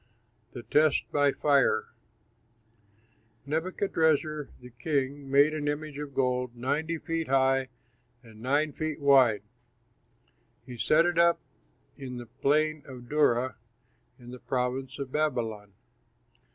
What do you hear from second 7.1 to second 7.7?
high